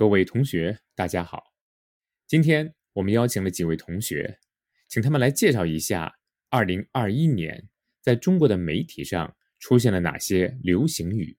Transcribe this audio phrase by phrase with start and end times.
[0.00, 1.52] 各位同学，大家好。
[2.26, 4.38] 今天我们邀请了几位同学，
[4.88, 6.10] 请他们来介绍一下
[6.48, 7.68] 2021年
[8.00, 11.36] 在中国的媒体上出现了哪些流行语。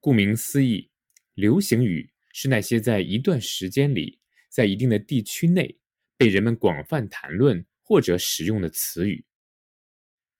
[0.00, 0.90] 顾名思义，
[1.34, 5.78] 流行语是那些在一段时间里，在一定的地区内
[6.16, 9.24] 被人们广泛谈论或者使用的词语。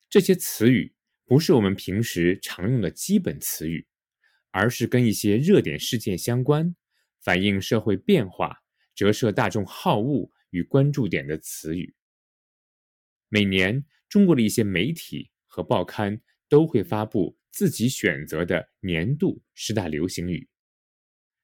[0.09, 3.87] 这些词语不是我们平时常用的基本词语，
[4.49, 6.75] 而是跟一些热点事件相关。
[7.21, 8.63] 反映社会变化、
[8.95, 11.95] 折射大众好恶与关注点的词语。
[13.29, 20.49] 每年，中国的一些媒体和报刊都会发布自己选择的年度十大流行语。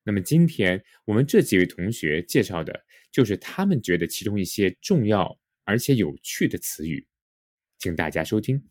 [0.04, 7.08] 那么，今天我们这几位同学介绍的就是他们觉得其中一些重要而且有趣的词语，
[7.78, 8.70] 请大家收听。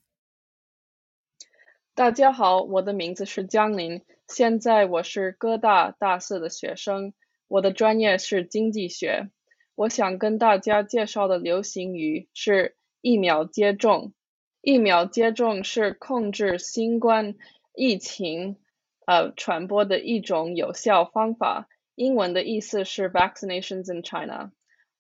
[1.97, 7.15] 大家好，我的名字是江林，现在我是哥大大四的学生，
[7.49, 9.31] 我的专业是经济学。
[9.75, 14.13] 我想跟大家介绍的流行语是疫苗接种。
[14.61, 17.35] 疫苗接种是控制新冠
[17.75, 18.59] 疫情
[19.07, 24.53] 呃传播的一种有效方法，英文的意思是 vaccinations in China。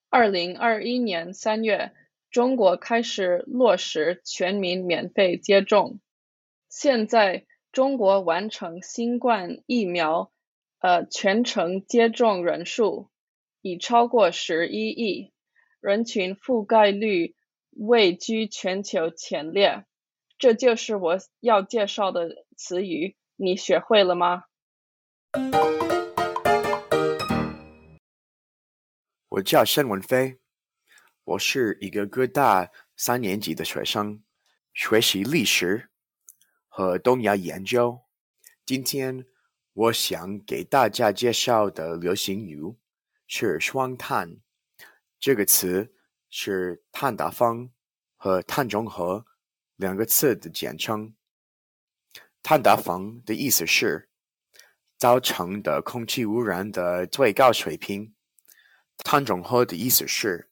[0.09, 1.93] 二零二一年三月，
[2.31, 6.01] 中国开始落实全民免费接种。
[6.79, 10.31] 现在，中国完成新冠疫苗
[10.79, 13.09] 呃全程接种人数
[13.63, 15.33] 已超过十一亿，
[15.81, 17.35] 人群覆盖率
[17.71, 19.87] 位居全球前列。
[20.37, 24.45] 这就是我要介绍的词语，你学会了吗？
[29.31, 30.37] 我叫申文飞，
[31.25, 34.23] 我是一个哥大三年级的学生，
[34.75, 35.89] 学习历史。
[36.77, 38.03] 和东亚研究。
[38.67, 39.25] 今天
[39.73, 42.77] 我想给大家介绍的流行语
[43.27, 44.41] 是“双碳”。
[45.19, 45.95] 这个词
[46.29, 47.73] 是碳达峰
[48.15, 49.25] 和碳中和
[49.77, 51.15] 两个词的简称。
[52.43, 54.11] 碳达峰的意思是
[54.99, 58.15] 造成的空气污染的最高水平。
[58.99, 60.51] 碳中和的意思是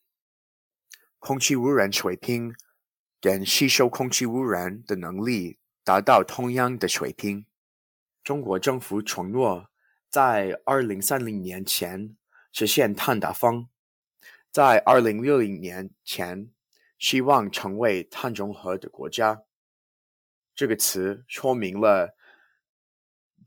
[1.18, 2.54] 空气污染水平
[3.20, 5.58] 跟吸收空气污染的能力。
[5.84, 7.46] 达到同样的水平。
[8.24, 9.70] 中国政府承诺
[10.08, 12.16] 在二零三零年前
[12.50, 13.68] 实现碳达峰，
[14.50, 16.50] 在二零六零年前
[16.98, 19.42] 希望成为碳中和的国家。
[20.54, 22.16] 这个词说明了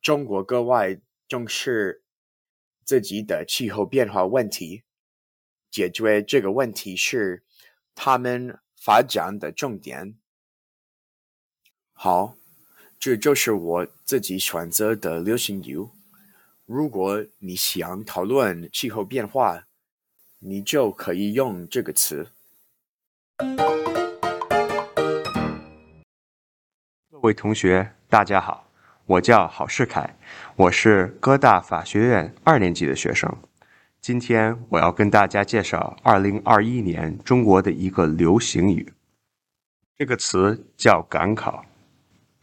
[0.01, 2.03] 中国格外重视
[2.83, 4.83] 自己的气候变化问题，
[5.71, 7.43] 解决这个问题是
[7.95, 10.19] 他们发展的重点。
[12.00, 12.35] 好，
[13.00, 15.84] 这就是我自己选择的流行语。
[16.63, 19.63] 如果你想讨论气候变化，
[20.38, 22.28] 你就可以用这个词。
[27.09, 28.69] 各位同学，大家好，
[29.08, 30.16] 我叫郝世凯，
[30.56, 33.28] 我是哥大法学院二年级的学生。
[34.00, 38.94] 今天我要跟大家介绍二零二一年中国的一个流行语，
[39.97, 41.66] 这个词叫“赶考”。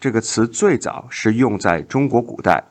[0.05, 2.63] 这个词最早是用在中国古代，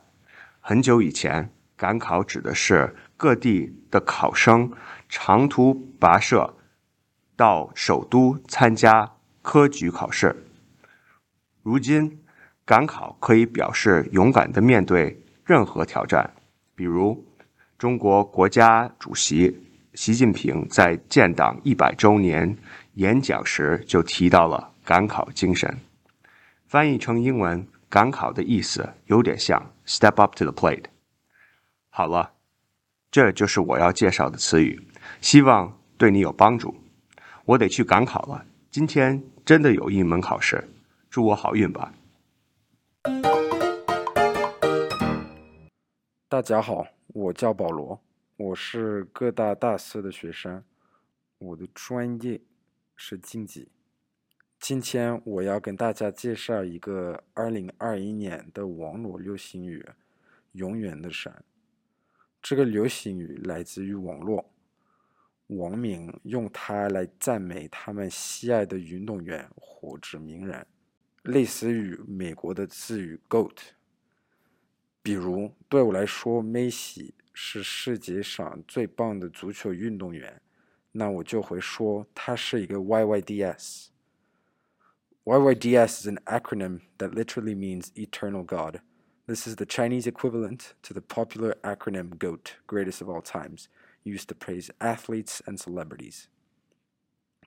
[0.60, 4.72] 很久以前，赶考指的是各地的考生
[5.10, 6.56] 长途跋涉
[7.36, 10.46] 到首都参加科举考试。
[11.64, 12.20] 如今，
[12.66, 16.36] 赶考可以表示勇敢的面对任何挑战，
[16.76, 17.26] 比如
[17.80, 19.60] 中国国家主席
[19.96, 22.56] 习近平在建党一百周年
[22.94, 25.76] 演讲时就提到了赶考精神。
[26.73, 30.85] 翻译成英文，赶考的意思有点像 “step up to the plate”。
[31.89, 32.34] 好了，
[33.11, 34.81] 这就是我要介绍的词语，
[35.22, 36.73] 希望对你有帮助。
[37.45, 40.67] 我得去赶考了，今天真的有一门考试，
[41.11, 41.93] 祝我好运吧。
[46.28, 48.02] 大家好，我叫保罗，
[48.35, 50.64] 我是各大大四的学生，
[51.37, 52.41] 我的专业
[52.96, 53.69] 是经济。
[54.64, 59.86] 今天我要跟大家介绍一个二零二一年的网络流行语
[60.54, 61.30] “永远的神”。
[62.42, 64.50] 这个流行语来自于网络，
[65.48, 70.66] 网民用它来赞美他们喜爱的运动员或者名人，
[71.24, 73.58] 类似于美国的词语 “GOAT”。
[75.02, 80.42] 比如，对我来说，梅西是世界上最棒的足球运动员，
[80.94, 83.88] 那我就会说他是一个 YYDS。
[85.27, 88.80] YYDS is an acronym that literally means eternal God.
[89.27, 93.69] This is the Chinese equivalent to the popular acronym GOAT, greatest of all times,
[94.03, 96.28] used to praise athletes and celebrities.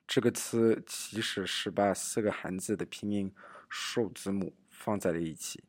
[0.06, 3.34] 这个词其实是把四个汉字的拼音
[3.68, 5.64] 首字母放在了一起。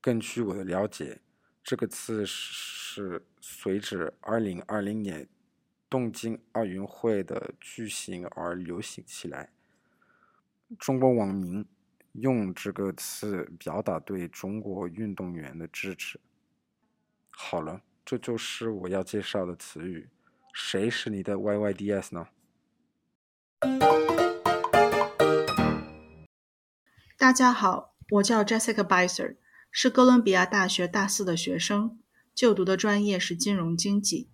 [0.00, 1.20] 根据我的了解，
[1.62, 5.28] 这个词是随着2020年
[5.88, 9.52] 东京奥运会的举行而流行起来。
[10.79, 11.65] 中国网民
[12.13, 16.19] 用这个词表达对中国运动员的支持。
[17.29, 20.09] 好了，这就是我要介绍的词语。
[20.53, 22.27] 谁是你的 YYDS 呢？
[27.17, 29.37] 大家好，我叫 Jessica Biser，
[29.71, 31.99] 是哥伦比亚大学大四的学生，
[32.35, 34.29] 就读的专业是金融经济。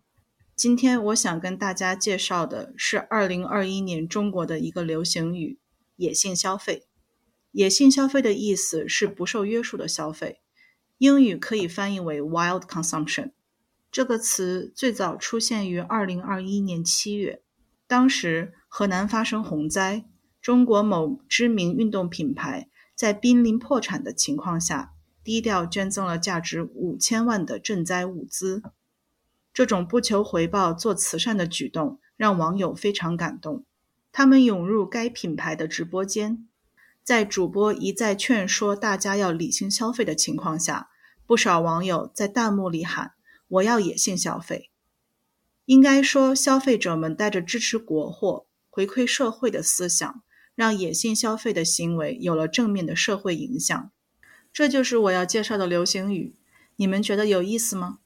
[0.56, 5.58] 今天我想跟大家介绍的是2021年中国的一个流行语——
[6.00, 6.88] 野性消费。
[7.52, 10.40] 野性消费的意思是不受约束的消费，
[10.98, 13.32] 英语可以翻译为 wild consumption。
[13.92, 17.42] 这个词最早出现于2021年7月，
[17.86, 20.06] 当时河南发生洪灾，
[20.42, 22.70] 中国某知名运动品牌。
[22.96, 24.94] 在濒临破产的情况下，
[25.24, 28.62] 低调捐赠了价值五千万的赈灾物资。
[29.54, 33.66] 这种不求回报做慈善的举动让网友非常感动，
[34.20, 36.46] 他们涌入该品牌的直播间，
[37.06, 40.90] 在主播一再劝说大家要理性消费的情况下，
[41.26, 43.14] 不少网友在弹幕里喊
[43.48, 44.72] ：“我要野性消费。”
[45.64, 50.22] 应该说，消费者们带着支持国货、回馈社会的思想。
[50.54, 53.90] 让野性消费的行为有了正面的社会影响，
[54.52, 56.36] 这就是我要介绍的流行语。
[56.76, 58.00] 你们觉得有意思吗？